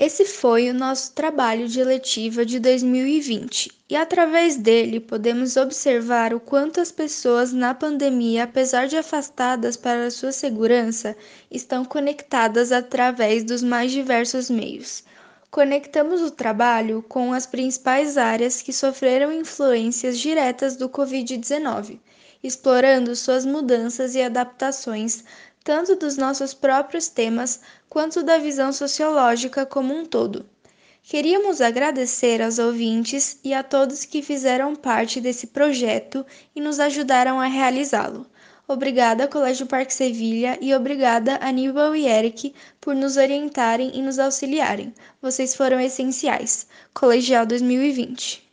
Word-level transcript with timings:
Esse 0.00 0.24
foi 0.24 0.70
o 0.70 0.72
nosso 0.72 1.12
trabalho 1.12 1.68
de 1.68 1.84
letiva 1.84 2.42
de 2.46 2.58
2020 2.58 3.70
e, 3.86 3.94
através 3.94 4.56
dele, 4.56 4.98
podemos 4.98 5.58
observar 5.58 6.32
o 6.32 6.40
quanto 6.40 6.80
as 6.80 6.90
pessoas 6.90 7.52
na 7.52 7.74
pandemia, 7.74 8.44
apesar 8.44 8.88
de 8.88 8.96
afastadas 8.96 9.76
para 9.76 10.10
sua 10.10 10.32
segurança, 10.32 11.14
estão 11.50 11.84
conectadas 11.84 12.72
através 12.72 13.44
dos 13.44 13.62
mais 13.62 13.92
diversos 13.92 14.48
meios. 14.48 15.04
Conectamos 15.50 16.22
o 16.22 16.30
trabalho 16.30 17.04
com 17.06 17.34
as 17.34 17.44
principais 17.44 18.16
áreas 18.16 18.62
que 18.62 18.72
sofreram 18.72 19.30
influências 19.30 20.18
diretas 20.18 20.76
do 20.76 20.88
Covid-19, 20.88 21.98
explorando 22.42 23.14
suas 23.14 23.44
mudanças 23.44 24.14
e 24.14 24.22
adaptações 24.22 25.24
tanto 25.62 25.96
dos 25.96 26.16
nossos 26.16 26.54
próprios 26.54 27.08
temas 27.08 27.60
quanto 27.88 28.22
da 28.22 28.38
visão 28.38 28.72
sociológica 28.72 29.66
como 29.66 29.94
um 29.94 30.04
todo. 30.04 30.46
Queríamos 31.02 31.60
agradecer 31.60 32.42
aos 32.42 32.58
ouvintes 32.58 33.38
e 33.42 33.54
a 33.54 33.62
todos 33.62 34.04
que 34.04 34.22
fizeram 34.22 34.76
parte 34.76 35.20
desse 35.20 35.46
projeto 35.46 36.24
e 36.54 36.60
nos 36.60 36.78
ajudaram 36.78 37.40
a 37.40 37.46
realizá-lo. 37.46 38.26
Obrigada, 38.68 39.26
Colégio 39.26 39.66
Parque 39.66 39.92
Sevilha, 39.92 40.56
e 40.60 40.72
obrigada, 40.72 41.38
Aníbal 41.42 41.96
e 41.96 42.06
Eric, 42.06 42.54
por 42.80 42.94
nos 42.94 43.16
orientarem 43.16 43.90
e 43.94 44.00
nos 44.00 44.18
auxiliarem. 44.18 44.94
Vocês 45.20 45.56
foram 45.56 45.80
essenciais. 45.80 46.68
Colegial 46.94 47.44
2020. 47.44 48.49